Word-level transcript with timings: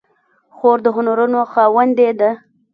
خور 0.55 0.77
د 0.85 0.87
هنرونو 0.95 1.39
خاوندې 1.51 2.09
ده. 2.19 2.31